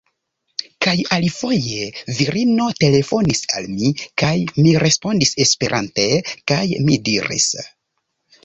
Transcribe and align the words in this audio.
Kaj 0.85 0.93
alifoje, 1.17 1.89
virino 2.19 2.69
telefonis 2.85 3.43
al 3.59 3.69
mi, 3.75 3.91
kaj 4.23 4.33
mi 4.57 4.73
respondis 4.85 5.37
Esperante, 5.47 6.09
kaj 6.55 6.63
mi 6.89 6.99
diris: 7.11 7.51